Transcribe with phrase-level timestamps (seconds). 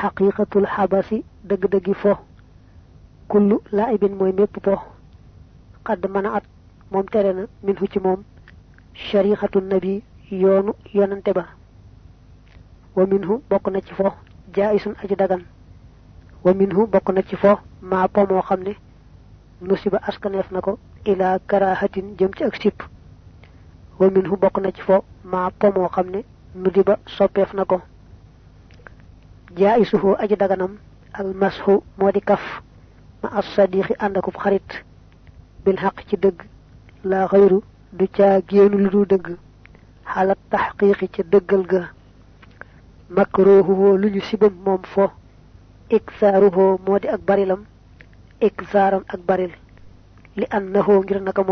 [0.00, 2.12] xaqiqatul xabasi dëgg-dëggi fo.
[3.28, 4.74] Kullu laibin mooy mépp po
[5.86, 6.44] xadd mën a at
[6.90, 7.32] moom tere
[7.62, 7.98] min ci
[8.94, 11.44] shariixatu nabi yoonu yonante ba.
[12.96, 14.12] Wa minhu bokk na ci fo.
[14.54, 15.42] Jaisun aji dagan.
[16.44, 17.58] Wa minhu bokk na ci fo.
[17.82, 18.76] Maa po moo xam ne
[19.60, 22.82] nusiba askaneef na ko ila karahatin jëm ci ak sipp.
[23.98, 25.04] Wa minhu bokk na ci fo.
[25.24, 26.24] Maa po moo xam ne
[26.54, 27.80] nudiba soppeef na ko
[29.56, 30.72] jaisuhu aji daganam
[31.12, 31.82] al mashu
[32.20, 32.42] kaf
[33.22, 34.70] ma as sadiqi ànd akub xarit
[35.64, 36.38] bil xaq ci dëgg
[37.04, 37.60] la xayru
[37.92, 39.36] du caa génnu lu du dëgg
[40.12, 41.82] xalat taxqiqi ca dëggal ga
[43.10, 45.10] makruhuhu lu ñu sibam moom fo
[45.90, 47.20] iksaaruhu moo di ak
[50.36, 51.42] li annahu ngir naka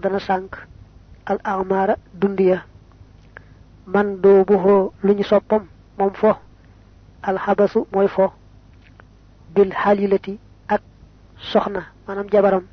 [0.00, 0.52] dana sànk
[1.26, 2.58] al amaara dund ya
[3.86, 5.62] man doobuhoo lu ñu soppam
[5.98, 6.36] moom fo
[7.22, 8.32] alxabasu mooy fo
[9.54, 10.82] bil xalilati ak
[11.52, 12.64] soxna maanaam jabaram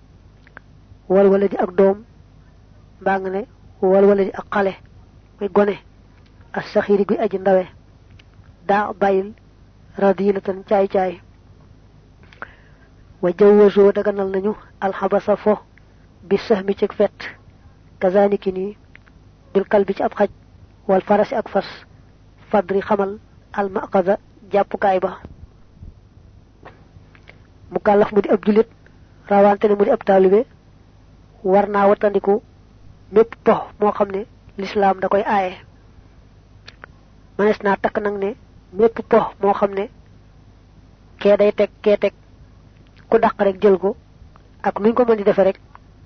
[1.09, 2.03] wal wala di ak doom
[3.01, 3.41] mbaa nga ne
[3.81, 4.73] wal wala di ak xale
[5.39, 5.75] muy gone
[6.53, 7.65] as saxiiri guy aji ndawe
[8.67, 9.33] daa bàyyil
[9.97, 11.21] radilatan caay caay
[13.21, 15.59] wa jawwasoo daganal nañu alxabasa fo
[16.23, 17.17] bi sax mi ci fet
[17.99, 18.77] kazaniki nii
[19.53, 20.29] bil kal bi ci ab xaj
[20.87, 21.65] wal farasi ak fas
[22.49, 23.19] fadri xamal
[23.53, 24.17] al maqaza
[24.51, 25.11] jàppukaay ba.
[27.71, 28.67] Mu kàllaf mu di ab julit
[29.29, 30.45] rawante ne mu di ab taalibe
[31.43, 32.41] war naa wattandiku
[33.11, 34.21] mépp pox moo xam ne
[34.57, 35.53] lislaam da koy aaye.
[37.37, 38.29] Manees naa takk nag ne
[38.73, 39.89] mépp pox moo xam ne
[41.19, 42.13] kee day teg kee teg
[43.09, 43.95] ku dàq rek jël ko
[44.63, 45.59] ak nuñ ko mën di defe rek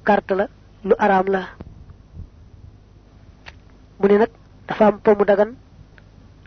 [0.06, 0.48] carte la
[0.84, 1.42] lu araam la.
[4.00, 4.30] Mu ne nag
[4.68, 5.56] dafa am po mu dagan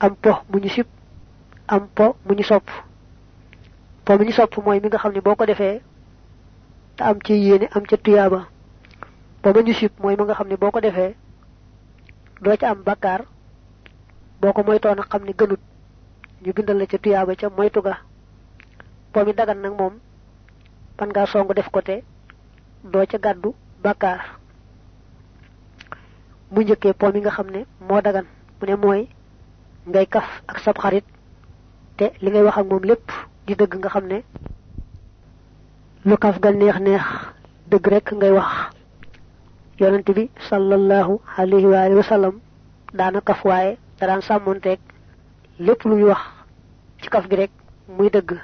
[0.01, 0.69] am po mu ñu
[1.75, 2.67] am po mu ñu sopp.
[4.05, 5.81] Po mu ñu sopp mooy mi nga xam ne boo ko defee
[6.97, 8.41] te am ci yéene am ca tuyaaba.
[9.43, 11.15] Po mu ñu sib mooy mi nga xam ne boo ko defee
[12.43, 13.23] doo ca am bakkaar.
[14.41, 15.61] Boo ko moytoo nag xam ne gënut
[16.45, 17.95] ñu bindal la ca tuyaaba ca moytu ga.
[19.13, 19.95] Po mi dagan nag moom
[20.97, 22.03] pan ngaa song def ko te
[22.85, 24.21] doo ca gàddu bakkaar.
[26.51, 28.27] Mu njëkkee po mi nga xam ne moo dagan
[28.61, 29.09] mu ne mooy
[29.87, 31.05] ngay kaf ak sab xarit
[31.97, 33.11] te li ngay wax ak moom lépp
[33.47, 34.23] di dëgg nga xam ne
[36.05, 37.03] lu kaf ga neex neex
[37.71, 38.53] dëgg rek ngay wax.
[39.79, 42.35] Yonent bi sallallahu alayhi wa alihi wa sallam
[42.95, 44.79] daana kaf waaye da daan sàmmonteeg
[45.59, 46.21] lépp lu muy wax
[47.03, 47.51] ci kaf gi rek
[47.89, 48.39] muy dëgg.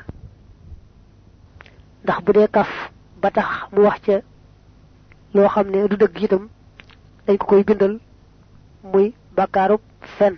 [2.05, 2.69] Ndax bu dee kaf
[3.21, 4.21] ba tax mu wax ca
[5.35, 6.49] loo xam ne du dëgg itam
[7.27, 7.99] dañ ko koy bindal
[8.83, 9.81] muy bàkkaarub
[10.19, 10.35] fen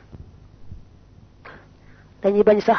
[2.23, 2.79] dañuy bañ sax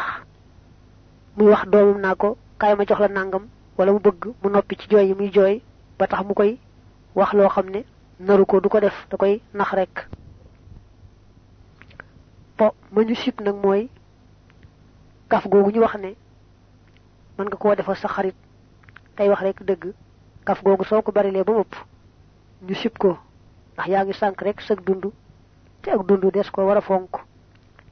[1.37, 3.47] muy wax doomam naa ko kaay ma jox la nàngam
[3.77, 5.61] wala mu bëgg mu noppi ci jooy yi muy jooy
[5.97, 6.59] ba tax mu koy
[7.15, 7.65] wax loo xam
[8.19, 10.07] naru ko du ko def da koy nax rek.
[12.57, 13.89] Po ma ñu sib nag mooy
[15.29, 16.13] kaf googu ñu wax ne
[17.37, 18.35] mën nga koo defal sa xarit
[19.15, 19.93] tey wax rek dëgg
[20.45, 21.53] kaf googu soo ko barilee ba
[22.67, 23.17] ñu sib ko
[23.73, 24.13] ndax yaa ngi
[24.45, 25.05] rek sag dund
[25.81, 27.09] te ak dund des ko war a fonk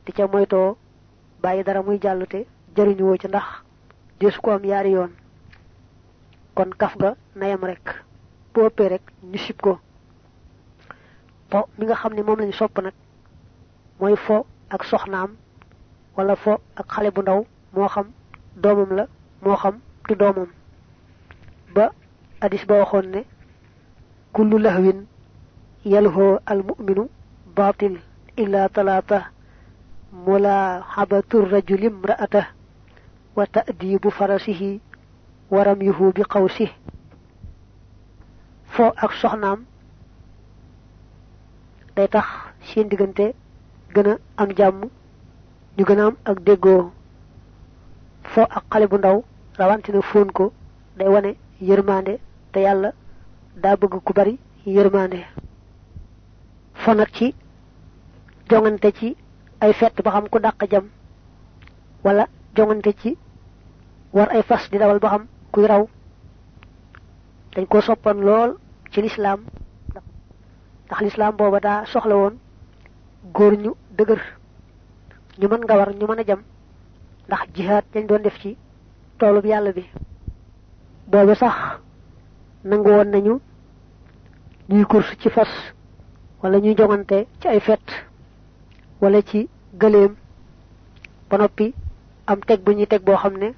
[0.06, 0.78] di ca moytoo
[1.42, 2.46] bàyyi dara muy jàll te
[2.76, 3.48] jëriñuwoo ci ndax
[4.20, 5.12] desu ko am yaari yoon.
[6.56, 7.86] kon kaf ga nayam rek.
[8.54, 9.80] bu rek ñu ko.
[11.50, 12.94] po mi nga xam ne moom lañu sopp nag
[14.00, 15.32] mooy fo ak soxnaam
[16.16, 17.42] wala fo ak xale bu ndaw
[17.74, 18.08] moo xam
[18.64, 19.06] doomam la
[19.44, 19.76] moo xam
[20.08, 20.16] du
[21.76, 21.92] ba
[22.42, 23.22] hadis ba ne
[24.34, 25.06] kullu lahwin
[25.86, 27.10] yalhoo almuminu
[27.56, 27.96] batil
[28.38, 29.32] illa talaata
[30.12, 32.46] mulaaxabatu rajuli imraata
[33.36, 34.82] wa ta'dibu farasihi
[35.52, 36.68] wa ramyuhu bi qawsi
[38.74, 39.66] foo ak soxnaam
[41.96, 42.26] day tax
[42.68, 43.34] seen diggante
[43.94, 44.82] gën a am jàmm
[45.78, 46.92] ñu gën a am ak déggoo.
[48.34, 49.18] Foo ak xale bu ndaw
[49.58, 50.46] rawantina fóon ko
[50.98, 51.08] day
[56.74, 56.92] fo
[58.50, 59.16] jongante ci
[59.62, 60.86] ay fett ba xam ku dàq jam
[62.04, 63.18] wala jongante ci
[64.14, 65.88] war ay fas di dawal ba xam kuy raw.
[67.56, 68.58] Dañ ko soppan lool
[68.92, 69.40] ci lislaam
[70.86, 72.36] ndax lislaam booba daa soxla woon
[73.34, 74.22] góor ñu dëgër
[75.40, 76.42] ñu mën nga war ñu mën jam
[77.28, 78.58] ndax jihaad dañ doon def ci
[79.18, 79.84] toolub yàlla bi.
[81.08, 81.56] Booba sax
[82.64, 83.40] nangu woon nañu
[84.70, 85.50] ñuy course ci fas
[86.42, 88.09] wala ñuy jongante ci ay fett
[89.02, 89.50] wala ci
[89.82, 90.14] gëléem
[91.30, 91.74] ba noppi
[92.28, 93.50] am teg bu ñuy teg boo xam ne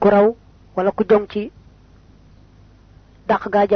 [0.00, 0.26] ku raw
[0.76, 1.50] wala ku jong ci
[3.28, 3.66] dàq gaa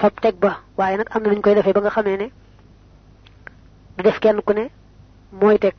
[0.00, 0.60] fab teg ba.
[0.76, 2.26] Waaye nag am na nuñ koy defee ba nga xamee ne
[3.96, 4.64] du def kenn ku ne
[5.40, 5.74] mooy teg.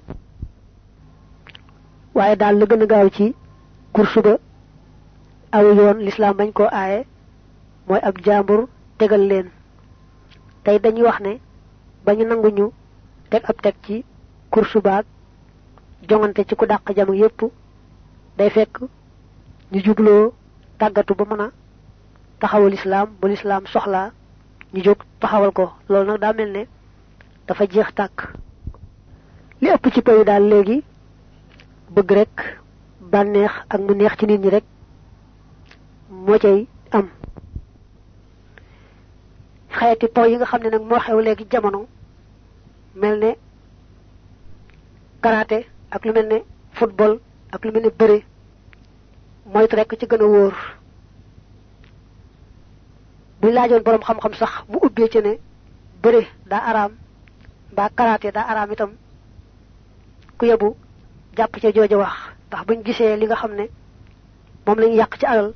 [2.16, 3.36] Waaye daal la gën a gaaw ci
[3.94, 4.34] kursu ba
[5.52, 7.06] aw yoon l'islam bañ koo aaye
[7.88, 8.68] mooy ab jàmbur
[8.98, 9.48] tegal leen.
[10.64, 11.40] Tey dañuy wax ne
[12.06, 12.72] bañu nanguñu
[13.34, 13.96] teg ab teg ci
[14.54, 15.06] kursu baag
[16.08, 17.40] jongante ci ku dàq jam yépp
[18.38, 18.76] day fekk
[19.72, 20.34] ñu jubloo
[20.80, 21.48] tàggatu ba mën a
[22.40, 24.12] taxawal islam bu l'islam soxlaa
[24.74, 25.66] ñu jóg taxawal ko.
[25.90, 26.64] Loolu nag daa mel ne
[27.48, 28.18] dafa jeex tàkk.
[29.62, 30.84] Li ëpp ci pay daal léegi
[31.96, 32.36] bëgg rek
[33.12, 34.64] bànneex ak mu neex ci nit ñi rek
[36.10, 37.08] moo cay am.
[39.78, 41.88] Xeeti taw yi nga xam ne nag xew léegi jamono
[42.96, 43.32] mel ne
[45.22, 46.40] karaté ak lu mel ne
[46.74, 47.20] football
[47.52, 48.18] ak lu mel ne bëre
[49.46, 50.54] moytu rek ci gën a wóor.
[53.42, 55.34] Bu laajoon borom xam-xam sax mu ubbee ci ne
[56.04, 56.92] bëre daa araam
[57.72, 58.92] mbaa karaté daa araam itam
[60.38, 60.76] ku yebu
[61.38, 62.14] jàpp ca jooja wax.
[62.48, 63.66] Ndax buñ gisee li nga xam ne
[64.66, 65.54] moom lañu yàq ci alal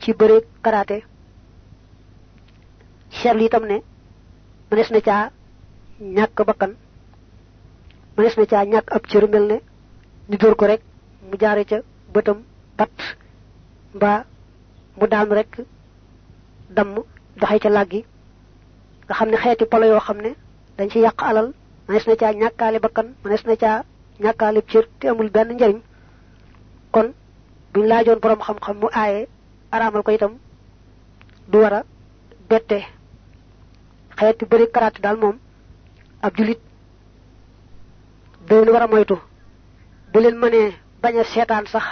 [0.00, 0.12] ci
[3.66, 3.82] ne
[4.90, 5.30] na caa
[6.02, 6.72] ñàkk bakkan.
[8.16, 9.60] Mënees na caa ñàkk ab cër mel ne
[10.28, 10.80] ñu dóor ko rek
[11.28, 11.78] mu jaare ca
[12.14, 12.38] bëtam
[12.76, 12.90] pat
[13.94, 14.24] mbaa
[14.98, 15.60] mu daanu rek
[16.70, 16.94] damm
[17.40, 18.04] doxee ca làggi.
[19.06, 20.30] Nga xam ne xeeti polo yoo xam ne
[20.76, 21.52] dañ ci yàq alal
[21.88, 23.84] mënees na caa ñàkkaale bakkan mënees na caa
[24.20, 25.80] ñàkkaale cër te amul benn njariñ.
[26.90, 27.12] Kon
[27.72, 29.28] buñ laajoon borom xam-xam mu aaye
[29.70, 30.34] araamal ko itam
[31.48, 31.82] du war a
[32.48, 32.78] bette.
[34.18, 35.38] Xeeti bëri karaat daal moom
[36.22, 36.58] ab julit.
[38.48, 39.16] Doon war a moytu.
[40.12, 40.72] Bu leen mënee
[41.02, 41.24] bañ a
[41.66, 41.84] sax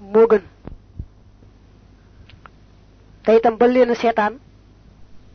[0.00, 0.42] moo gën.
[3.24, 4.34] Te itam ba leen seetaan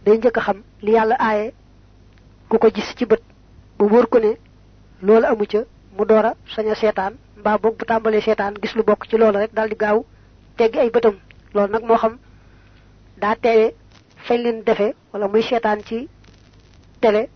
[0.06, 1.54] day a xam li yàlla aaye
[2.50, 3.22] ku ko gis ci bët
[3.78, 4.32] bu wóor ko ne
[5.02, 5.60] loolu amu ca
[5.98, 7.14] mu door a sañ a seetaan
[7.78, 10.04] bu tàmbalee seetaan gis lu bokk ci loolu rek gaaw
[10.80, 11.16] ay bëtam.
[11.54, 12.18] Loolu nag moo xam
[13.36, 13.74] teewe
[14.26, 16.08] fañ leen defe wala muy seetaan ci
[17.02, 17.30] télé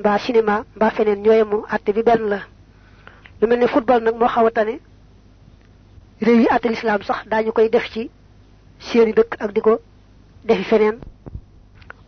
[0.00, 2.40] mbaa cinéma mbaa feneen ñooyemu àtte bi benn la.
[3.40, 4.74] Lu mel football nag moo xaw tane
[6.24, 8.02] réew yi àtte lislaam sax daañu koy def ci
[8.86, 9.72] seeni dëkk ak di ko
[10.48, 10.96] defi feneen.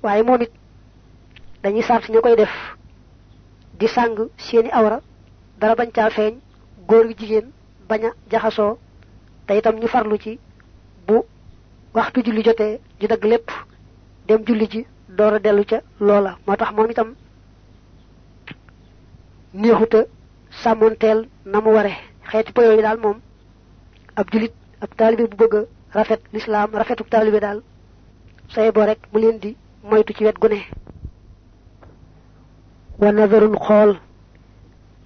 [0.02, 0.52] Waaye moom it
[1.62, 2.52] dañuy sart ñu koy def
[3.78, 4.98] di sàng seeni awra
[5.60, 6.34] dara bañ caa feeñ
[6.88, 7.46] góor gi jigéen
[7.88, 8.78] bañ a jaxasoo
[9.46, 10.38] te ñu farlu ci
[11.06, 11.16] bu
[11.94, 13.48] waxtu julli jotee ñu dagg lépp
[14.26, 16.38] dem julli ji door a dellu ca loola.
[16.46, 16.72] Moo tax
[19.54, 20.04] neexuta
[20.62, 21.92] sàmmonteel na mu ware.
[22.30, 23.18] Xeeti po yooyu daal moom
[24.16, 25.64] ab julit ab taalibe bu bëgg a
[25.98, 27.62] rafet lislaam rafetuk taalibe daal
[28.48, 30.60] saye boo rek mu leen di moytu ci wet gu ne.
[32.98, 33.98] Wa nazarun xool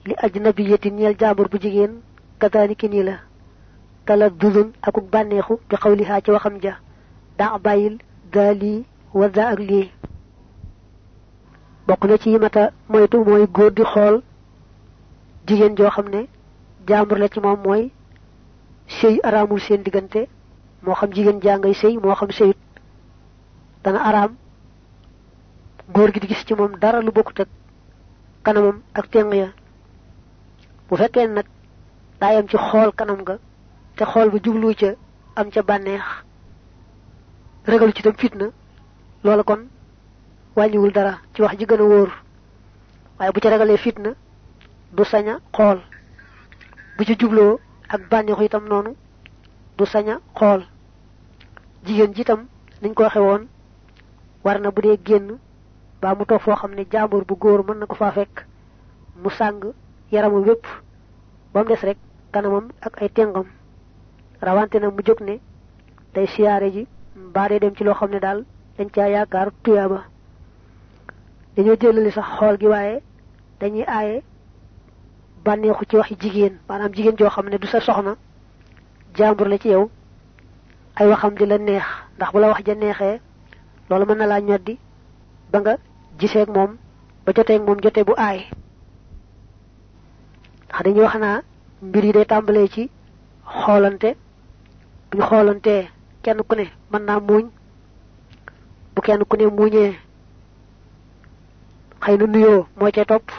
[0.06, 2.00] li ajnabiyatin ñeel jaambur bu jigéen
[2.38, 3.16] kataaniki nii la
[4.04, 6.74] kala dudun akuk bànneexu bi xawlihaa ci waxam ja
[7.38, 7.98] daa bàyyil
[8.32, 8.84] daa lii
[9.14, 9.90] wa daa ak lii.
[11.86, 14.22] Bokk na ci yi mata moytu mooy góor di xool
[15.46, 16.26] jigéen joo xam ne
[17.18, 17.90] la ci moom mooy
[18.86, 20.28] sëy araamul seen diggante.
[20.82, 22.56] Moo xam jigéen jaa ngay sëy moo xam sëyut.
[23.82, 24.36] Dana araam.
[25.92, 27.48] Góor gi di gis ci moom dara lu bokkut ak
[28.42, 29.48] kanamam ak teng ya.
[30.88, 31.46] Bu fekkee nag
[32.20, 33.38] daa yam ci xool kanam nga
[33.96, 34.90] te xool ba jublu ca
[35.36, 36.04] am ca bànneex
[37.66, 38.46] ragalu ci tam fitna
[39.24, 39.62] loola kon
[40.56, 42.10] wàññiwul dara ci wax ji gën a wóor.
[43.18, 44.10] Waaye bu ca ragalee fitna
[44.92, 45.78] du sañ a xool.
[46.96, 48.94] Bu ci jubloo ak bànneexu itam noonu
[49.78, 50.62] du sañ a xool.
[51.84, 52.46] Jigéen ji itam
[52.82, 53.46] niñ ko waxe woon
[54.44, 55.38] war na bu dee génn
[56.00, 56.84] baa mu toog foo xam ne
[57.28, 58.12] bu góor mën na ko faa
[59.22, 59.60] mu sàng
[60.12, 60.64] yaramu wépp
[61.52, 61.98] ba mu des rek
[62.32, 63.46] kanamam ak ay tengam.
[64.40, 65.40] Rawante na mu ne
[66.14, 70.04] day siyaare ji mbaa day dem ci loo xam ne dañ caa yaakaar tuyaaba.
[71.80, 72.26] Jëlali sax
[72.60, 72.66] gi
[73.60, 73.84] dañuy
[75.46, 78.16] bànneexu ci waxi jigéen maanaam jigéen joo xam ne du sa soxna
[79.16, 79.90] jaambur la ci yow
[80.96, 81.84] ay waxam di la neex
[82.16, 83.20] ndax bu la wax ja neexee
[83.88, 84.78] loolu mën na laa ñoddi
[85.52, 85.76] ba nga
[86.18, 86.76] giseeg moom
[87.24, 88.40] ba joteeg moom jote bu aay.
[90.68, 91.40] Ndax dañuy wax naa
[91.82, 92.90] mbir yi day tàmbalee ci
[93.44, 94.16] xoolante
[95.10, 95.88] bu ñu xoolantee
[96.22, 97.44] kenn ku ne mën naa muuñ
[98.94, 99.92] bu kenn ku ne muuñee
[102.02, 103.30] xëy na nuyoo moo cay topp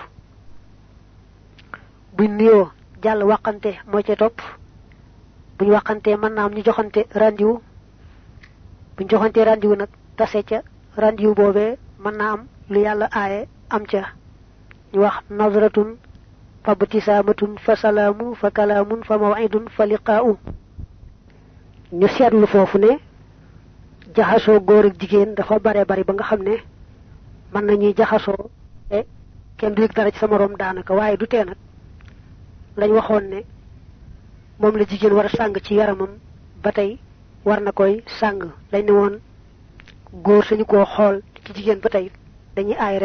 [2.17, 2.65] buñ nuyoo
[3.03, 4.37] jàll waxante moo ca topp.
[5.57, 7.53] Buñ waxante mën naa am ñu joxante rendiwu
[8.95, 10.59] buñ joxante rendiwu nag tase ca
[11.01, 14.01] rendiwu boobee mën naa am lu yàlla aaye am ca.
[14.93, 15.89] Ñu wax nazratun
[16.63, 20.31] fa btisaamatun fa salaamu fa kalaamun fa mawidun fa liqaa'u.
[21.99, 22.91] Ñu seetlu foofu ne
[24.15, 26.55] jaxasoo góor ak jigéen dafa bare bari ba nga xam ne
[27.53, 28.49] mën nañuy jaxasoo
[28.89, 29.05] te
[29.57, 30.25] kenn du dara ci
[30.59, 31.57] daanaka waaye du tee nag
[32.79, 33.39] lañ waxoon ne
[34.59, 36.11] moom la jigéen war a sàng ci yaramam
[36.63, 36.97] ba tey
[37.45, 38.39] war na koy sàng.
[38.71, 39.19] Lañ ne woon
[40.25, 42.11] góor sañu koo xool ci jigéen ba tey
[42.55, 42.99] dañuy aay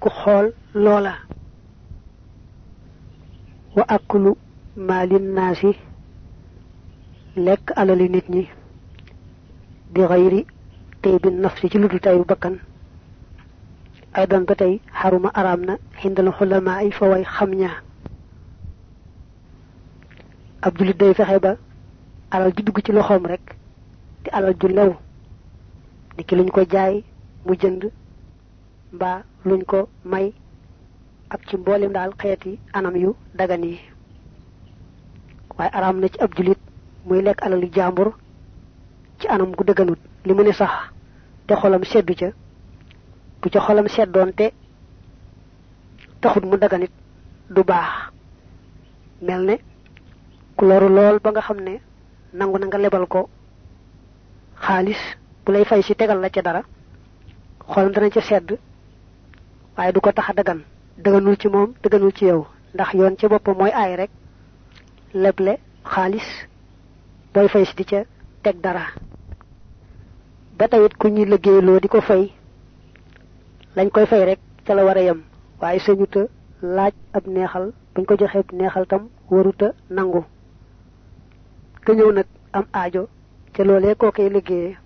[0.00, 1.14] ku xool loola.
[3.76, 4.36] Wa akulu
[4.76, 5.72] maalin naasi
[7.36, 8.48] lekk alali nit ñi
[9.92, 10.46] bi xayri
[11.02, 12.56] tey bi nafsi ci ludul tayu bakkan.
[14.12, 17.85] Aydan ba tey xaruma araam na xindal xulamaa ay fa way xam ña
[20.66, 21.52] ab julit day fexe ba
[22.34, 23.54] alal ju dugg ci loxoom rek
[24.24, 24.92] di alal ju lew
[26.18, 27.04] ni luñ ko jaay
[27.46, 27.82] mu jënd
[28.92, 30.34] mbaa luñ ko may
[31.30, 33.78] ak ci mboolem daal xeeti anam yu dagan yi.
[35.56, 36.58] Waaye araam na ci ab julit
[37.06, 38.08] muy lekk alali jàmbur
[39.20, 39.98] ci anam gu dëgganut.
[40.24, 40.72] Li mu ne sax
[41.46, 42.28] te xolam seddu ca
[43.40, 44.32] bu ca xolam seddoon
[46.20, 46.90] taxut mu daganit
[47.54, 48.10] du baax
[50.56, 51.80] ku loru lool ba nga xam ne
[52.32, 53.28] nangu na nga lebal ko
[54.64, 55.00] xaalis
[55.44, 56.62] bu lay fay si tegal la ca dara
[57.72, 58.58] xolam dana ca sedd
[59.76, 60.60] waaye du ko tax dagan
[60.98, 62.46] daganul ci moom daganul ci yow.
[62.74, 64.10] Ndax yoon ci boppam mooy aay rek
[65.14, 66.26] leble xaalis
[67.34, 68.04] booy fay si di ca
[68.62, 68.84] dara.
[70.58, 72.32] Ba tawit ku ñuy liggéeyloo di ko fay
[73.76, 75.22] lañ koy fay rek ca la war a yem.
[75.60, 76.26] Waaye sañuta
[76.62, 80.24] laaj ab neexal buñ ko joxee neexal tam waruta nangu
[81.86, 82.26] ka ñëw nag
[82.56, 83.02] am aajo
[83.54, 84.76] te loolee koo koy liggéeyee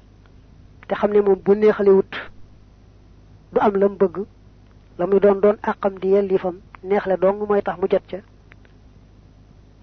[0.89, 2.13] te xam ne moom bu neexali wut
[3.53, 4.17] du am lam bëgg
[4.99, 6.57] la muy doon doon àqam di yellifam
[6.89, 8.19] neexle dong mooy tax mu jot ca.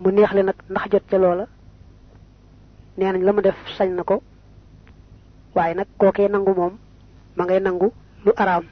[0.02, 1.46] mu neexle nag ndax jot ca loola
[2.98, 4.22] nee nañ la def sañ na ko
[5.56, 6.74] waaye nag kookee nangu moom
[7.36, 7.88] ma ngay nangu
[8.26, 8.66] lu araam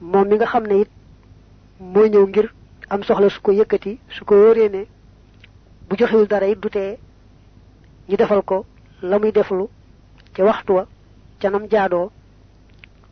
[0.00, 0.90] moom mi nga xam ne it
[1.92, 2.46] moo ñëw ngir
[2.92, 4.82] am soxla su ko yëkkati su ko wóoree ne
[5.88, 6.98] bu joxewul dara it du tee
[8.08, 8.64] ñu defal ko
[9.02, 9.68] la muy deflu
[10.34, 10.86] ca waxtu wa
[11.40, 12.10] ca nam jaadoo.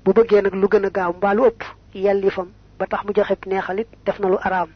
[0.04, 1.62] Bu bëggee nag lu gën a gaaw mbaa lu ëpp
[1.94, 2.48] yelli fam
[2.78, 4.68] ba tax mu joxe neexalit def na lu araam.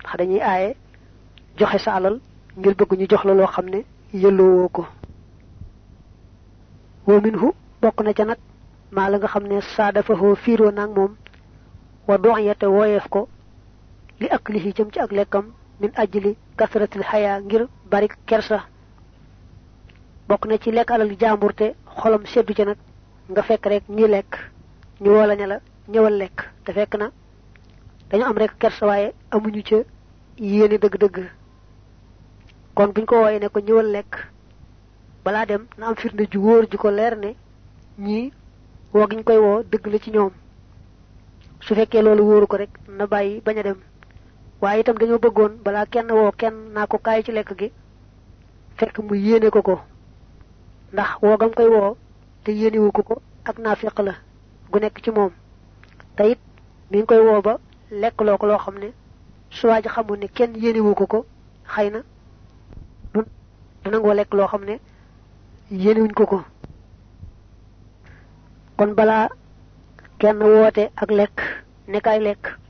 [0.00, 0.76] Ndax dañuy aaye
[1.58, 2.20] joxe sa alal
[2.56, 4.86] ngir bëgg ñu jox la loo xam ne yëlloowoo ko.
[7.06, 7.52] Wa minhu
[7.82, 8.38] bokk na ca nag
[8.92, 11.16] maa la nga xam ne saa dafa xoo fiiroo naag moom
[12.08, 13.28] wa dox yete wooyeef ko
[14.20, 18.58] li ak li jëm ci ak lekkam min ajli kasratil xayaa ngir bari kersa.
[20.28, 22.76] Bokk na ci lekk alal jàmbur te xolam seddu ca nag
[23.30, 24.32] nga fekk rek ñi lekk
[25.00, 26.38] ñu woo la ne la ñëwal lekk.
[26.64, 27.10] Te fekk na
[28.10, 29.76] dañu am rek kersa waaye amuñu ca
[30.38, 31.16] yéene dëgg-dëgg.
[32.74, 34.12] Kon buñ ko wooyee ne ko ñëwal lekk
[35.24, 37.34] balaa dem na am firnde ju wóor ju ko leer ne
[37.98, 38.32] ñii
[38.94, 40.30] woo koy woo dëgg la ci ñoom.
[41.60, 43.78] Su fekkee loolu wóoru ko rek na bàyyi bañ a dem.
[44.66, 47.68] Waaye itam dañoo bëggoon balaa kenn woo kenn naa ko kaay ci lekk gi.
[48.78, 49.74] Fekk mu yéene ko ko.
[50.92, 51.96] Ndax woo gam koy woo
[52.44, 53.14] te yéenewu ko ko
[53.48, 54.14] ak naafiq la
[54.70, 55.32] gu nekk ci moom.
[56.16, 56.40] Te it
[56.90, 57.52] mi ngi koy woo ba
[58.02, 58.88] lekk loo ko loo xam ne
[59.56, 61.18] su waa ji xamul ne kenn yéenewu ko ko
[61.72, 62.00] xëy na
[63.14, 63.20] du
[63.82, 64.74] du nangoo lekk loo xam ne
[66.18, 66.38] ko ko.
[68.76, 69.28] Kon balaa
[70.18, 71.36] kenn woote ak lekk
[71.92, 72.65] nekkaay lekk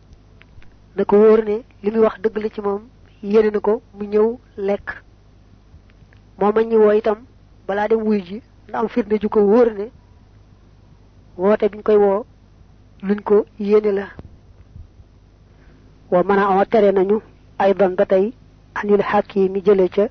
[0.96, 2.82] na ko wóor ne li muy wax dëgg la ci moom
[3.22, 4.88] yéene na ko mu ñëw lekk.
[6.38, 7.18] Moo mañ ñi woo itam
[7.66, 9.86] balaa dem wuy ji na am firnde ju ko wóor ne
[11.36, 12.24] woote biñ koy woo
[13.02, 14.06] luñ ko yéene la.
[16.10, 17.20] Wa mën a oo tere nañu
[17.58, 18.04] ay don ba
[18.80, 20.08] anil xakim mi jële ca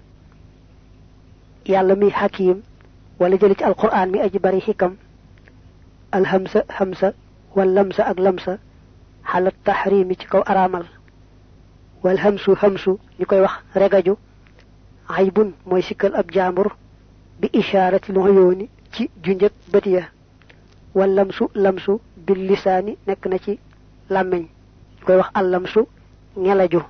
[1.65, 2.61] yàlla mi xakim
[3.19, 4.93] wala jële ci alquran mi aji bari xikam
[6.11, 7.13] alhamsa hamsa
[7.55, 8.57] wal lamsa ak lamsa
[9.35, 10.85] xala taxrimi ci kaw araamal.
[12.03, 14.13] wal hamsu hamsu ñu koy wax regaju.
[15.09, 16.67] aybun mooy sikkal ab jaambur
[17.39, 20.03] bi ishaarati luyuuni ci junjëg bët ya.
[20.95, 23.59] wal lamsu lamsu bil lisaani nekk na ci
[24.09, 24.47] ñu
[25.05, 25.81] koy wax al lamsu
[26.37, 26.81] ngelaju.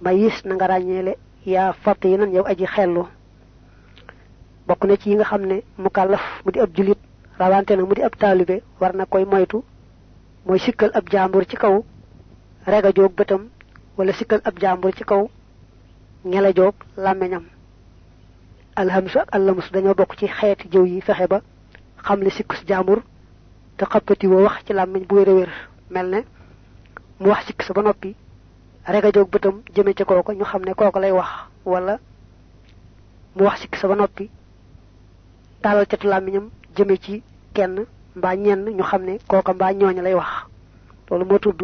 [0.00, 1.12] mayis na nga ràññeele
[1.44, 3.04] yaa fatt yi nan yow aji xellu.
[4.66, 6.22] bokk na ci yi nga xam ne mukallaf
[6.60, 6.98] ab julit
[7.38, 9.62] rawante na mu di ab taalibe war na koy moytu
[10.50, 11.74] mooy sikkal ab jaambur ci kaw
[12.66, 13.42] rega joog bëtam
[13.96, 15.28] wala sikkal ab jàmbur ci kaw
[16.24, 17.44] ñela joog làmmeñam
[18.74, 21.38] alhamsu ak allamus dañoo bokk ci xeeti jëw yi fexe ba
[22.04, 22.98] xam li sikkus jàmbur
[23.76, 25.50] te xappati woo wax ci làmmiñ bu wér wér.
[25.90, 26.24] Mel
[27.20, 28.16] mu wax sikk sa ba noppi
[28.86, 31.30] rek a jóg bëtam jëme ci kooko ñu xam ne kooko lay wax
[31.64, 31.98] wala
[33.36, 34.28] mu wax sikk sa ba noppi
[35.62, 37.22] taalal catu làmmiñam jëme ci
[37.54, 40.39] kenn mbaa ñenn ñu xam ne kooka mbaa lay wax
[41.10, 41.60] loolu moo tudd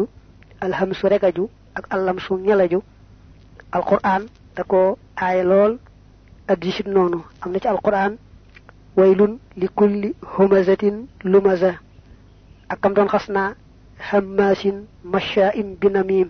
[0.61, 2.79] alhamsu regaju ak allamsu ñelaju
[3.71, 4.23] alquran
[4.55, 5.77] da ko aaye lool
[6.47, 8.17] addisit noonu am na ci alquran
[8.97, 11.73] waylun li kulli humazatin lumaza
[12.69, 13.53] ak kam doon xas naa
[15.03, 16.29] mashaa'in binamim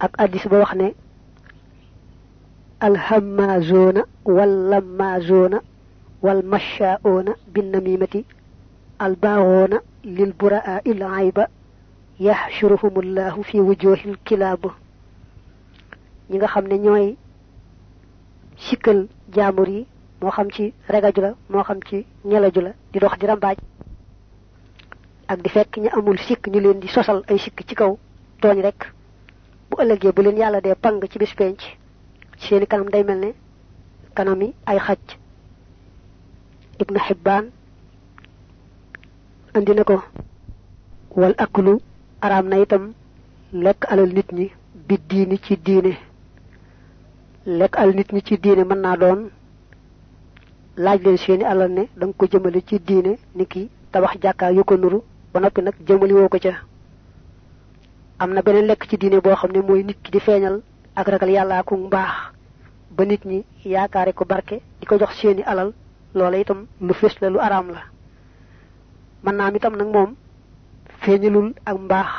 [0.00, 0.94] ak addis ba wax ne
[2.80, 5.58] alhammaazona wallammaazona
[6.22, 8.20] walmashaa'oona binnamimati
[10.04, 11.48] lil buraa il ayba
[12.20, 14.66] yaxshuruhumullahu fi wujuhil kilaab
[16.30, 17.16] ñi nga xam ne ñooy
[18.56, 19.86] sikkal jaambur yi
[20.20, 23.56] moo xam ci regaju la moo xam ci ñelaju la di dox di rambaaj
[25.28, 27.98] ak di fekk ñu amul sikk ñu leen di sosal ay sikk ci kaw
[28.40, 28.92] tooñ rek
[29.70, 31.58] bu ëllëgee bu leen yàlla dee pang ci bis penc
[32.38, 33.32] ci seeni kanam day mel ne
[34.14, 34.98] kanami ay xaj
[36.78, 37.50] ibnu xibbaan
[39.54, 40.02] andi na ko.
[41.16, 41.80] Wal aklu
[42.20, 42.92] araam na itam
[43.52, 44.50] lekk alal nit ñi
[44.88, 45.92] bi diini ci diine.
[47.46, 49.30] Lekk alal nit ñi ci diine mën naa doon
[50.76, 54.50] laaj leen seeni alal ne da nga ko jëmale ci diine ni ki tabax jàkkaa
[54.52, 56.54] yu ko nuru ba noppi nag jëmali woo ko ca.
[58.18, 60.62] Am na beneen lekk ci diine boo xam ne mooy nit ki di feeñal
[60.96, 62.32] ak ragal yàllaa ku mbaax
[62.96, 65.72] ba nit ñi yaakaare ko barke di ko jox seeni alal
[66.14, 67.82] loola itam lu fés la lu araam la
[69.24, 70.14] mën naa am itam nag moom
[71.02, 72.10] feeñalul ak mbaax.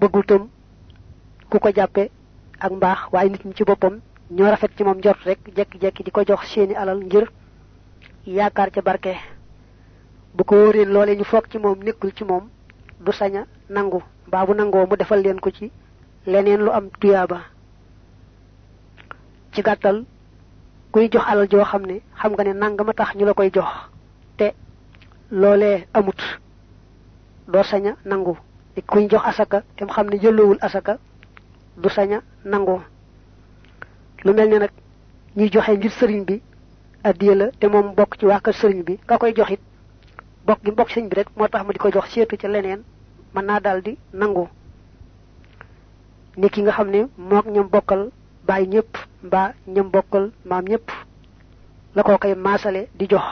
[0.00, 0.48] Bëggul tam
[1.50, 2.10] ku ko jàppe
[2.60, 6.10] ak mbaax waaye nit ñi ci boppam ñoo rafet ci moom njort rek jekki-jekki di
[6.10, 7.30] ko jox seeni alal ngir
[8.26, 9.14] yaakaar ca barke.
[10.34, 12.48] Bu ko wóoree loolee ñu foog ci moom nekkul ci moom
[13.00, 14.02] du saña nangu.
[14.26, 15.70] Mbaa bu nangoo mu defal leen ko ci
[16.26, 17.40] leneen lu am tuyaaba.
[19.52, 20.04] Ci gàttal
[20.92, 23.68] kuy jox alal joo xam ne xam nga ne nangama tax ñu la koy jox
[24.36, 24.52] te
[25.32, 26.20] loolee amut.
[27.48, 28.36] Doo saña nangu.
[28.86, 30.98] Kuy jox asaka te xam jëlowul asaka
[31.76, 32.80] du saña nangu.
[34.24, 34.70] Lu mel ne nag
[35.36, 36.42] ñuy joxe ngir sëriñ bi
[37.02, 38.98] addiya la te moom bokk ci waa kër sëriñ bi.
[39.06, 39.60] Ka koy joxit
[40.46, 42.06] bokk gi bokk sëriñ bi rek moo ma di jox
[42.48, 42.82] leneen
[43.82, 44.48] di nangu.
[46.36, 48.10] Ni ki nga xam ne mook ñam bokkal
[48.46, 48.92] bàyyi ñëpp
[49.22, 50.90] mbaa ñam bokkal maam ñëpp
[51.94, 52.02] la
[52.98, 53.22] di jox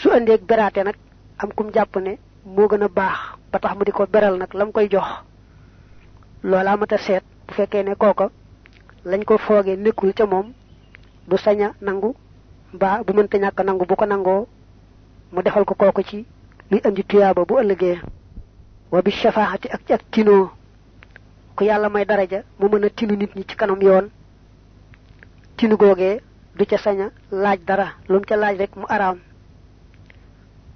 [0.00, 0.96] su indeeg beraate nag
[1.38, 3.18] am kum jàpp ne moo gën a baax
[3.52, 5.06] ba tax mu di ko beral nag la mu koy jox.
[6.42, 8.30] Loolaa mat a seet bu fekkee ne kooko
[9.04, 10.52] lañ ko foogee nekkul ca moom
[11.28, 12.14] du saña nangu
[12.74, 14.46] mbaa bu mënta ñàkk nangu bu ko nangoo
[15.32, 16.26] mu defal ko kooko ci
[16.70, 17.98] luy andi tuyaaba bu ëllëgee.
[18.92, 20.50] Wa bi shafaati ak ci ak tinoo
[21.56, 24.08] ku yàlla may daraja mu mën a tinu nit ñi ci kanam yoon.
[25.56, 26.20] Tinu googee
[26.56, 29.18] du ca saña laaj dara lu mu ca laaj rek mu araam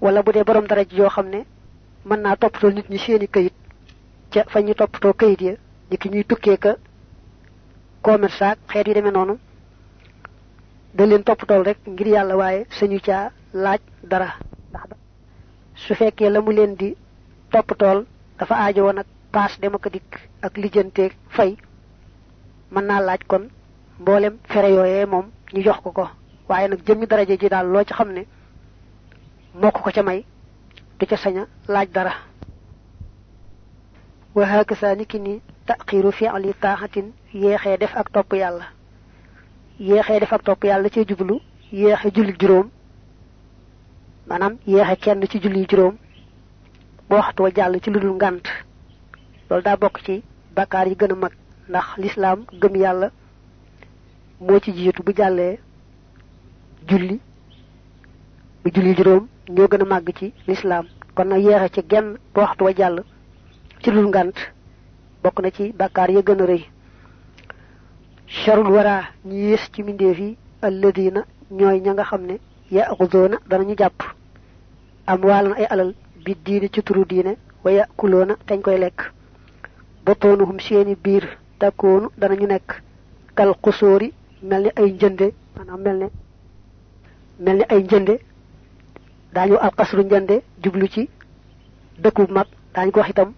[0.02, 1.40] wala bu dee borom daraja yoo xam ne
[2.08, 3.54] mën naa toppatoo nit ñi seeni kayit
[4.32, 5.52] ca fa ñu toppatoo kayit ya
[5.90, 6.72] ni ki ñuy tukkee ka
[8.02, 9.34] commerce ak xeet yi demee noonu
[10.94, 14.28] da leen toppatool rek ngir yàlla waaye sañu caa laaj dara.
[14.70, 14.90] Ndax
[15.74, 16.96] su fekkee la mu leen di
[17.52, 18.04] toppatool
[18.38, 20.12] dafa aajo woon ak paas dem ak dikk
[20.42, 20.54] ak
[21.36, 21.56] fay
[22.72, 23.44] mën naa laaj kon
[24.00, 26.08] mboolem fere yooyee moom ñu jox ko ko.
[26.48, 28.26] Waaye nag jëmmi daraja ji daal loo ci xam ne
[29.54, 30.24] moo ko ca may
[30.98, 32.12] du ca saña laaj dara.
[34.34, 38.64] Wa hakasa niki ni taqiru fi'li taaxatin yéexee def ak topp yàlla.
[39.80, 41.40] Yéexee def ak topp yàlla ci jublu
[41.72, 42.70] yéexe julli juróom.
[44.26, 45.96] Maanaam yéexe kenn ci julli juróom.
[47.08, 48.46] Ba waxtu wa jàll ci lu dul ngànt.
[49.50, 50.22] Loolu daa bokk ci
[50.54, 51.32] bakkaar yi gën a mag.
[51.68, 53.10] Ndax lislaam gëm yàlla
[54.40, 55.58] moo ci jiitu bu jàllee
[56.88, 57.20] julli
[58.64, 62.42] bu julli juróom ñoo gën a màgg ci lislaam kon nag yéexe ci genn ba
[62.42, 63.02] waxtu wa jàll
[63.82, 64.36] ci dul ngànt
[65.22, 65.72] bokk na ci
[66.10, 66.62] ya gën a rëy.
[68.26, 72.38] Charul wara ñi yées ci mbindeef yi alladina ñooy ña nga xam ne
[72.70, 74.02] yaxudoona danañu jàpp.
[75.06, 79.12] Am waalan ay alal bi diine ci turu diine wa yakuloona teñ koy lekk.
[80.60, 80.96] Seeni
[82.18, 82.46] danañu
[83.34, 85.26] kal xusóori mel ay njënde
[85.56, 85.80] maanaam
[87.40, 87.82] mel ay
[89.34, 91.08] daañu alxasru njënde jublu ci
[92.02, 93.32] dëkku mag daañu ko wax itam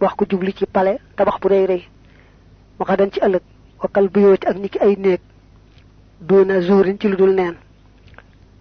[0.00, 1.82] wax ko jubli ci pale tabax bu reey reey
[2.78, 3.42] mu xadan ci ëlëk
[3.82, 5.20] wakal buyooti ak niki ay néeg
[6.20, 7.56] duna zuurin ci ludul neen.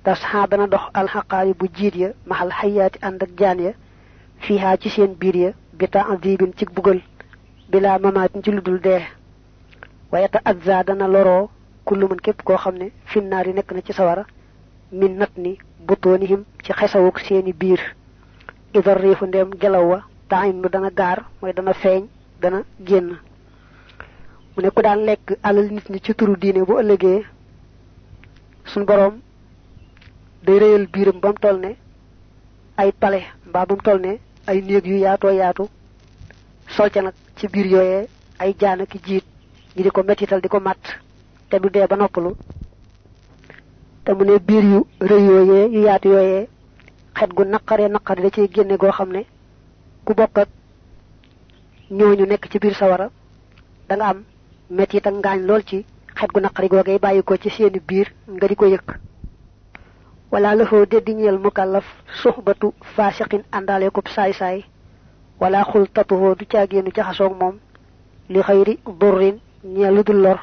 [0.03, 3.73] Tas ha dana dox alxaqaari bu jiit ya mahal xayaati ànd ak jaan ya
[4.39, 6.99] fiha ci seen biir ya bi ta'dibin ci bugal
[7.69, 9.01] bila mamaatin ci ludul dee.
[10.11, 11.49] Wayata adza dana loro
[11.85, 14.25] kullu man képp koo xam ne finnaari nekk na ci sawara
[14.91, 17.79] min nat ni butoonihim ci xesawuk seeni biir.
[18.73, 19.99] Idar riifu ndem gelaw wa
[20.29, 22.03] taayim dana gaar mooy dana feeñ
[22.41, 23.07] dana génn.
[24.55, 27.23] Mu ne ku daan lekk alal nit ñi ci turu diine bu ëllëgee
[28.65, 29.15] sun borom
[30.45, 31.71] day réyal biiram bam toll ne
[32.77, 34.11] ay pale mbaa bam toll ne
[34.47, 35.63] ay néeg yu yaatoo yaatu
[36.75, 38.07] sol ca nag ci biir yooyee
[38.39, 39.25] ay jaana ki jiit
[39.75, 40.59] ñi di ko mettital di ko
[41.49, 42.31] te du dee ba noppalu
[44.05, 46.47] te mu ne biir yu rëy yooyee yu yaatu yooyee
[47.17, 49.21] xet gu naqaree naqari da ciy génne goo xam ne
[50.05, 50.49] ku bokk ak
[51.97, 53.09] ñooñu nekk ci biir sawara
[53.87, 54.23] da nga am
[54.69, 55.85] metti ta ngaañ lool ci
[56.17, 58.89] xet gu naqari googee bàyyi ko ci seeni biir nga di ko yëkk.
[60.31, 61.85] Wala lafoo deddi ñeel mukallaf
[62.21, 64.63] suxbatu fasiqin àndaale ko saay saay
[65.39, 66.45] wala xul tatuhoo du
[66.95, 67.55] jaxasoog moom
[68.29, 68.39] li
[68.99, 70.39] durrin ñeel lor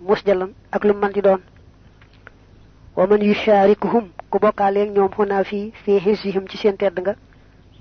[0.00, 1.40] musjalan ak lu man di doon
[2.98, 7.14] ومن يشاركهم كبقالي نيوم هنا في في حزهم تي سين تيد nga.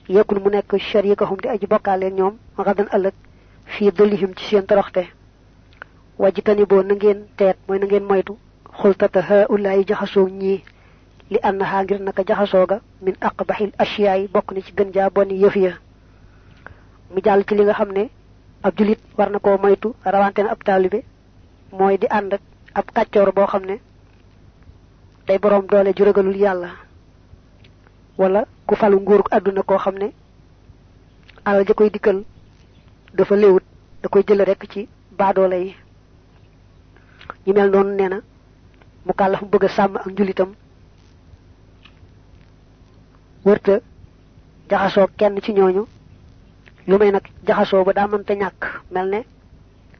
[0.09, 3.11] يكون مو شريكهم دي اج بقالي نيوم غدا الله
[3.77, 5.07] في ظلهم تي سين ترخته
[6.19, 8.35] وجتني بو نغين تيت موي نغين مويتو
[8.73, 9.83] خلت تها اولاي
[11.29, 12.19] لأنها غير نك
[13.01, 15.73] من أقبح الأشياء بقنش سي يفيا
[17.15, 18.09] مي جال تي ليغا خامني
[18.65, 20.63] اب جوليت وارنكو مويتو روانتن اب
[22.07, 22.41] اندك
[22.75, 22.83] اب
[23.31, 23.79] بو خامني
[25.27, 26.69] day borom doole ju ragalul yàlla
[28.17, 30.11] wala ku falu nguur àdduna koo xam ne
[31.45, 32.23] alal ja koy dikkal
[33.13, 33.63] dafa léwut
[34.01, 34.87] da koy jël rek ci
[35.17, 35.75] baadoole yi.
[37.45, 38.19] Ñu mel noonu nee na
[39.05, 40.53] mu kàllaf bëgg a sàmm ak njulitam
[43.45, 43.79] wërta
[44.69, 45.85] jaxasoo kenn ci ñooñu
[46.87, 48.61] lu may nag jaxasoo ba daa mënta ñàkk
[48.91, 49.19] mel ne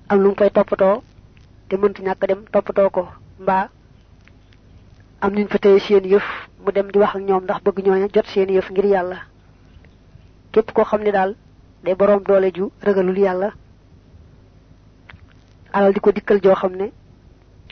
[0.09, 1.01] am lu mu fay toppatoo
[1.69, 3.07] te mënta ñàkk dem toppatoo ko
[3.39, 3.69] mbaa
[5.21, 6.23] am ñu fa tey seen yëf
[6.63, 9.17] mu dem di wax ak ñoom ndax bëgg ñooña jot seen yëf ngir yàlla.
[10.51, 11.35] Képp koo xam ne daal
[11.83, 13.49] day boroom doole ju ragalul yàlla
[15.73, 16.91] alal di ko dikkal joo xam ne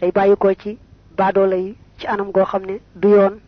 [0.01, 3.39] day bàyyi ko ci yi ci anam goo xam ne du yoon.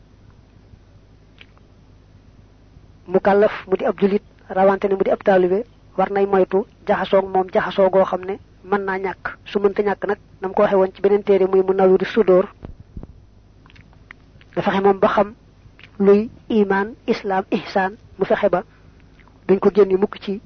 [3.08, 5.66] Mu kàllaf mu di ab julit rawante ne mu di ab taalibe
[5.98, 9.38] war nay moytu jaxasoog moom jaxasoo goo xam ne mën naa ñàkk.
[9.46, 12.46] Su mënta ñàkk nag nam ko waxe woon ci beneen téere muy mu nawiru sudóor
[14.58, 15.30] da fexe moom ba xam
[16.06, 18.64] luy iman islam ihsan mu fexe ba
[19.48, 20.42] duñ ko génni mukk ci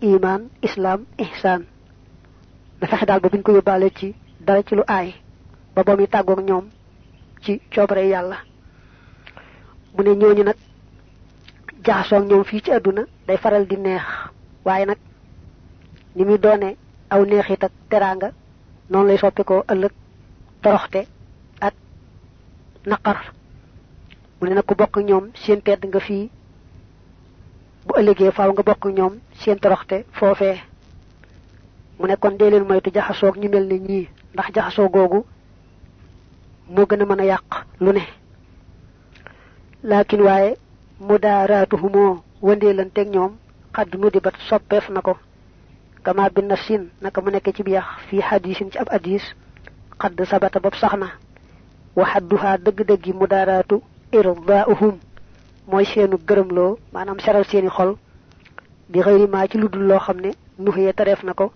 [0.00, 1.62] iman islam ihsan.
[2.80, 5.14] Da fexe daal ba buñ ko yóbbaale ci dara ci lu aay
[5.74, 6.66] ba ba muy tàggoog ñoom
[7.42, 8.38] ci coobare yàlla.
[9.94, 10.56] Mu ne ñooñu nag
[11.86, 14.02] jaxasoog ñoom fii ci àdduna day faral di neex
[14.64, 14.98] waaye nag
[16.16, 16.76] ni muy doone
[17.10, 18.32] aw neexit ak teraanga
[18.90, 19.92] noonu lay soppi ko ëllëg
[20.62, 21.13] toroxte
[22.90, 23.18] naqar.
[24.40, 26.24] Mu ne nag ku bokk ñoom seen tedd nga fii
[27.86, 30.58] bu ëllëgee faaw nga bokk ñoom seen toroxte foofee
[31.98, 35.20] mu ne kon dee leen moytu jaxasoog ñu mel ne ñii ndax jaxasoo googu
[36.74, 37.48] moo gën a mën a yàq
[37.82, 38.04] lu ne.
[39.88, 40.50] Laakin waaye
[41.06, 42.12] mudaaraatuhumoo
[42.46, 43.32] wëndeelanteeg ñoom
[43.74, 45.14] xadd nu di bat soppeef na ko.
[46.04, 49.24] Kama bi nafsin naka mu nekk ci biyax fii hadisin ci ab hadis
[50.00, 50.92] xadd sabata sax
[51.96, 53.76] waxadduhaa dëgg-dëggi mudaaraatu
[54.12, 54.94] irdaauhum
[55.70, 57.90] mooy seenu gërëmloo maanaam seral seeni xol
[58.90, 61.52] bi xëyri maa ci ludul loo xam ne nuxee tareef na ko.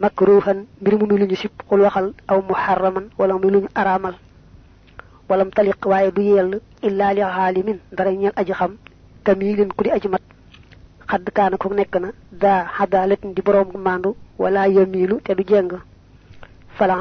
[0.00, 3.68] Makruhan mbir mu muy lu ñu sib xul waxal aw muharraman wala muy lu ñu
[3.74, 4.14] araamal.
[5.28, 7.20] Walam taliq waaye du yell illa li
[8.58, 8.72] xam
[9.24, 10.22] kamilin ku di aji mat.
[11.10, 15.72] Xadd kaana ko nekk na daa xadaalatin di boroom maandu wala yamilu te du jeng.
[16.76, 16.94] Fala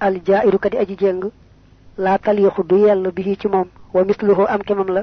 [0.00, 1.22] al jairu ka di aji jeng
[2.04, 5.02] laa taliixu du yell bi ci moom wa misluhu am kemam la.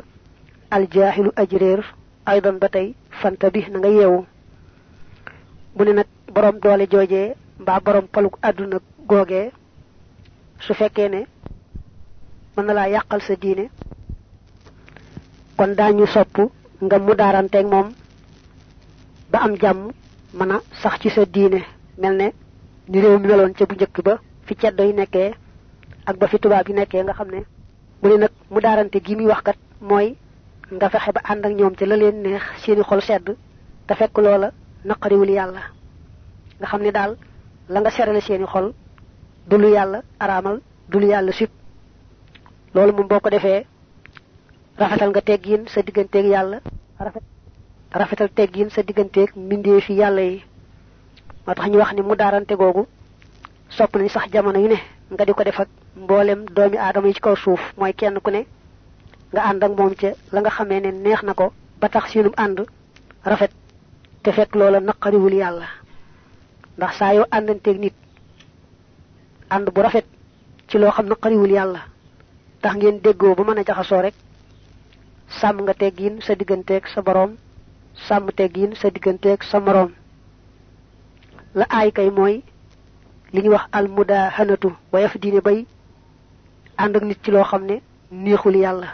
[0.71, 1.81] Al jaahilu aji réer
[2.25, 4.25] aydan ba tey fanta bi na nga yeewu.
[5.75, 8.77] Mu ne nag boroom doole joojee mbaa boroom paluk àdduna
[9.09, 9.51] googee
[10.59, 11.21] su fekkee ne
[12.55, 13.69] mën na laa yàqal sa diine
[15.57, 15.75] kon
[16.13, 16.35] sopp
[16.85, 17.87] nga mu daaranteeg moom
[19.31, 19.91] ba am jàmm
[20.37, 21.61] mën a sax ci sa diine.
[21.97, 22.27] Mel ne
[22.89, 24.13] ni réew mi meloon ca bu njëkk ba
[24.47, 25.33] fi ceddo yi nekkee
[26.05, 27.43] ak ba fi tubaab yi nekkee nga xam ne
[28.01, 30.15] mu ne mu daarante gi muy wax kat mooy
[30.71, 33.35] nga fexe ba ànd ak ñoom ca la leen neex seeni xol sedd
[33.87, 34.51] te fekk loola
[34.85, 35.61] naqariwul yàlla.
[36.59, 37.17] nga xam ne daal
[37.69, 38.73] la nga serale seeni xol
[39.47, 41.49] du lu yàlla araamal du lu yàlla sib.
[42.73, 43.65] loolu moom boo ko defee
[44.77, 46.59] rafetal nga teggiin sa digganteeg yàlla
[46.99, 47.23] rafet
[47.91, 50.43] rafetal teggiin sa digganteeg mbindee fi yàlla yi.
[51.45, 52.85] moo tax ñu wax ni mu daarante googu
[53.77, 54.79] sopp nañ sax jamono yu ne
[55.13, 58.29] nga di ko def ak mboolem doomi aadama yi ci kaw suuf mooy kenn ku
[58.31, 58.41] ne
[59.33, 61.33] nga ànd ak moom ca la nga xamee ne neex na
[61.79, 62.57] ba tax ànd
[63.23, 63.51] rafet
[64.23, 65.67] te fekk loola naqariwul yàlla.
[66.77, 67.93] ndax saa yoo àndanteeg nit
[69.49, 70.05] ànd bu rafet
[70.67, 71.81] ci loo xam naqariwul yàlla
[72.61, 74.15] tax ngeen déggoo ba mën a jaxasoo rek
[75.39, 77.31] sàmm nga teggiin sa digganteeg sa boroom
[78.07, 79.91] sàmm teggiin sa digganteeg sa moroom.
[81.55, 82.43] la aay kay mooy
[83.33, 85.65] li ñuy wax almudahanatu wayaf diine bay
[86.77, 88.87] ànd ak nit ci loo xam ne neexul yàlla.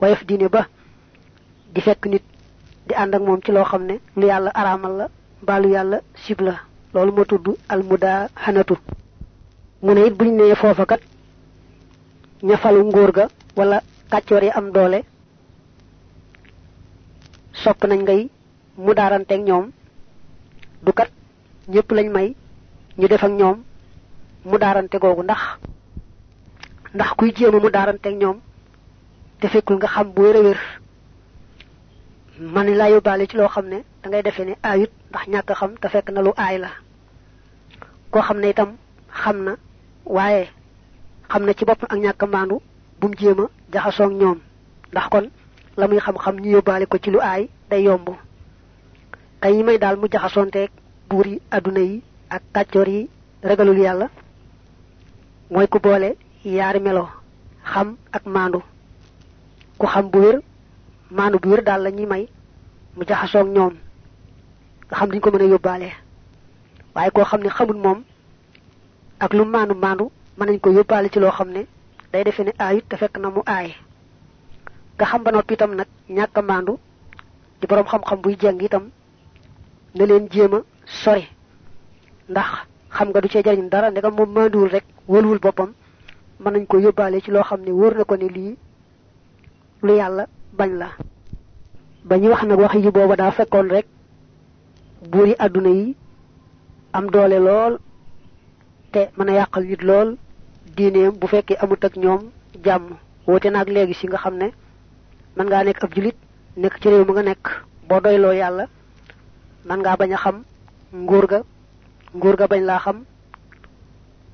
[0.00, 0.66] Wayaf ba
[1.74, 2.22] di fekk nit
[2.86, 5.06] di ànd ak moom ci loo xam ne lu yàlla araamal la
[5.42, 6.54] mbaalu yàlla sib la.
[6.94, 8.76] Loolu moo tudd almudahanatu
[9.82, 11.00] mu ne it buñ nee foofa kat
[12.42, 15.02] ña falu ngóor ga wala kàccoor yi am doole
[17.52, 18.28] sopp nañ ngay
[18.76, 19.70] mu daaranteeg ñoom.
[20.82, 21.10] Du kat
[21.68, 22.34] ñëpp lañ may
[23.00, 23.58] ñu def ak ñoom
[24.48, 25.40] mu daarante googu ndax
[26.94, 28.38] ndax kuy jéema mu daaranteeg ñoom
[29.40, 30.58] te fekkul nga xam bu wér a wér.
[32.54, 35.70] man laa yóbbaale ci loo xam ne da ngay defee ne aayut ndax ñàkk xam
[35.80, 36.68] te fekk na lu aay la.
[38.12, 38.70] koo xam ne itam
[39.22, 39.52] xam na
[40.04, 40.48] waaye
[41.30, 42.56] xam na ci bopp ak ñàkk maandu
[43.00, 44.38] bu mu jéem a jaxasoog ñoom.
[44.92, 45.26] ndax kon
[45.78, 48.08] la muy xam-xam ñu yóbbaale ko ci lu aay day yomb.
[49.40, 50.70] kay yi may daal mu jaxasoonteeg
[51.08, 51.40] buur yi
[51.76, 53.08] yi ak kàccoor yi
[53.42, 54.06] ragalul yàlla
[55.50, 57.08] mooy ku boole yaari melo
[57.72, 58.60] xam ak maandu.
[59.78, 60.36] Ku xam bu wér
[61.10, 62.28] maandu bu wér daal la ñuy may
[62.96, 63.74] mu jaxasoog ñoom.
[64.88, 65.90] Nga xam duñ ko mën a yóbbaale.
[66.94, 68.02] Waaye koo xam ne xamul moom
[69.20, 71.66] ak lu maandu maandu mën nañ ko yóbbaale ci loo xam ne
[72.12, 73.74] day defe ne aayut te fekk na mu aay.
[74.96, 76.78] Nga xam ba noppi itam nag ñàkk maandu
[77.60, 78.90] di boroom xam-xam buy jàng itam
[79.94, 81.26] na leen jéem sori
[82.30, 82.50] ndax
[82.96, 85.70] xam nga du cee jariñ dara ndegam moom maanduwul rek wëluwul boppam.
[86.40, 88.56] Mën nañ ko yóbbaale ci loo xam ne wóor na ko ne lii
[89.82, 90.26] lu yàlla
[90.58, 90.88] bañ la.
[92.04, 93.86] Ba ñu wax nag wax yi booba daa fekkoon rek
[95.10, 95.96] buur yi àdduna yi
[96.92, 97.78] am doole lool
[98.92, 100.16] te mën a yàqal nit lool.
[100.76, 102.30] Diineem bu fekkee amut ak ñoom
[102.64, 102.96] jàmm.
[103.26, 104.50] Woote naag léegi si nga xam ne
[105.36, 106.16] mën ngaa nekk ab julit
[106.56, 107.44] nekk ci réew ma nga nekk.
[107.88, 108.66] Boo doyloo yàlla
[109.66, 110.42] mën ngaa bañ a xam
[110.94, 111.42] nguur ga
[112.16, 113.04] nguur ga bañ laa xam.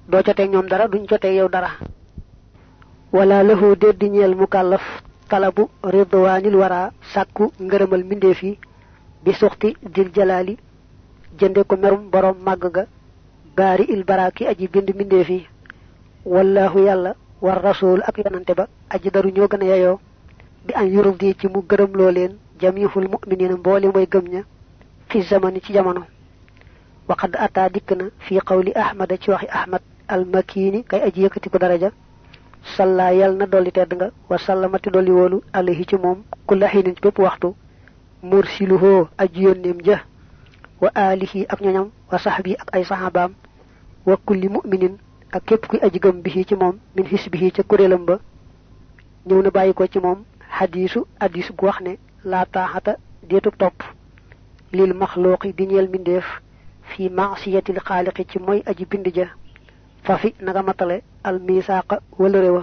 [0.09, 1.71] Doo jotee ñoom dara duñ jotee yow dara.
[3.13, 4.83] Wala lahu déet di ñeel mukallaf
[5.29, 8.53] talabu ridwanil wara sàkku ngërëmal mbindeef yi
[9.25, 10.55] bi suxti dil jalaali
[11.39, 12.65] jënde ko merum borom màgg
[13.57, 15.47] ga il baraki aji bind mbindeef yi.
[16.25, 19.99] Wallahu yàlla war rasul ak yonante ba aji daru ñoo gën a
[20.75, 24.43] an yurdi ci mu gërëm loo leen jamihul mu'minina mboole mooy gëm ña
[25.29, 26.03] zamani ci jamono
[27.09, 31.59] waqad ata dikk na fi qawli ahmada ci waxi ahmad almakini kay aji yëkkati ko
[31.59, 31.91] daraja.
[32.77, 36.95] Salla yal na dolli tedd nga wa sallamati dolli woolu alayhi ci moom kulla xiinin
[36.97, 37.55] ci bépp waxtu.
[38.23, 39.99] Mursiluhoo aji yónneem ja
[40.81, 42.85] wa alihi ak ñoñam wa sahbi ak ay
[44.07, 44.99] wa kulli mu'minin
[45.33, 48.19] ak képp kuy aji gëm bi ci moom min hisbihi ca kuréelam ba.
[49.27, 50.25] Ñëw na bàyyi ci moom
[50.59, 51.99] xadiisu hadiis gu wax ne
[53.29, 53.83] deetu topp.
[54.73, 55.89] Lil maxluuqi di ñeel
[56.91, 59.27] fi maasiyatil xaaliqi ci mooy aji bind ja
[60.05, 62.63] fa fi nanga matale al misaaqa wala réwa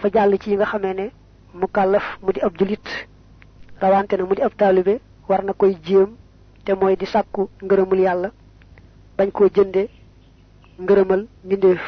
[0.00, 1.10] fa jàll ci yi nga xamee ne
[1.54, 2.86] mu kàllaf mu di ab julit
[3.80, 6.10] rawante na mu di ab taalibe war na koy jéem
[6.64, 8.30] te mooy di sàkku ngërëmul yàlla
[9.18, 9.88] bañ koo jënde
[10.80, 11.82] ngërëmal mbindeef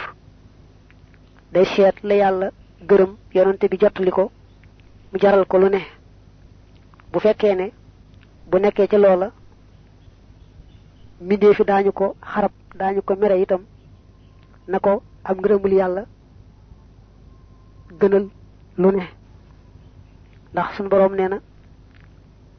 [1.53, 2.51] day seet la yàlla
[2.89, 4.31] gërëm yonante bi jottali ko
[5.13, 5.81] mu jaral ko lu ne
[7.13, 7.73] bu fekkee ne
[8.51, 9.31] bu nekkee ci loola
[11.21, 13.63] mbindeefi daañu ko xarab daañu ko mere itam
[14.69, 16.03] na ko am ngërëmul yàlla
[18.01, 18.27] gënal
[18.79, 18.89] lu
[20.53, 21.29] ndax suñu boroom nee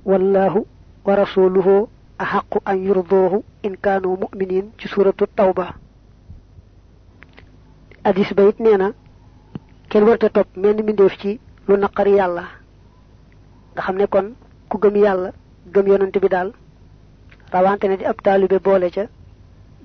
[0.05, 0.65] wallahu
[1.05, 1.87] wa rasuluhu
[2.17, 5.73] axaqu an yurdoohu in kaanu muminin ci suuratu tawba.
[8.03, 8.93] Addis ba it nee na
[10.05, 12.11] warta topp menn mbindeef ci lu naqari
[13.95, 14.27] nga kon
[14.69, 15.29] ku gëm yàlla
[15.73, 15.87] gëm
[16.21, 16.29] bi
[17.55, 19.03] rawante ne di ab taalibe boole ca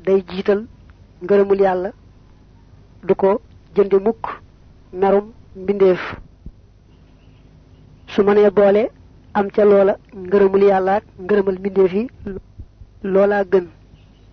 [0.04, 0.60] day jiital
[1.22, 1.90] ngërëmul yàlla
[3.06, 3.40] du ko
[3.74, 4.24] jënde mukk
[4.92, 6.00] merum mbindeef.
[8.12, 8.82] Su mënee boole
[9.38, 12.02] am ca loola ngërëmul yàlla ak ngërëmal mbindeef yi
[13.02, 13.66] loola gën.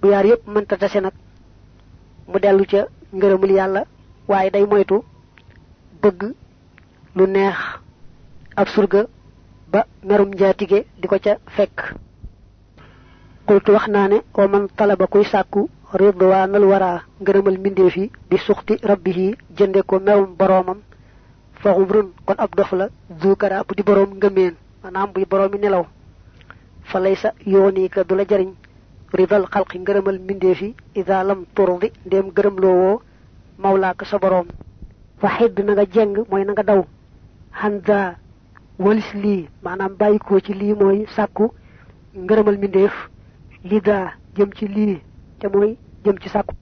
[0.02, 1.14] Bu yaar yépp mënta tase nag
[2.28, 2.82] mu dellu ca
[3.14, 3.82] ngërëmul yàlla
[4.28, 5.04] waaye day moytu
[6.02, 6.22] bëgg
[7.16, 7.58] lu neex
[8.56, 9.02] ab surga
[9.72, 11.94] ba merum njaatige di ko ca fekk
[13.48, 18.38] qultu wax naa ne o man talaba kuy sàkku ridwanal wara ngërëmal mbindeef yi bi
[18.90, 20.80] rabbihi jënde ko merum boroomam
[21.62, 22.90] fa umrun kon ab dof la
[23.22, 25.86] zukara bu di boroom ngëmeen maanaam buy boroomi nelaw.
[26.84, 28.52] Fa laysa yooni ka du la jariñ.
[29.14, 30.76] Ridal xalqi ngërëmal mbindeef yi
[31.56, 33.02] turdi ndéem gërëm loowoo
[33.58, 34.48] mawlaaka sa boroom.
[35.22, 36.86] Nga jeng mooy na nga daw.
[37.52, 38.16] Hanza
[38.80, 41.52] walis lii maanaam bàyyikoo ci lii mooy sàkku
[43.70, 45.02] lida jëm ci lii
[45.40, 46.54] te mooy jëm ci sàkku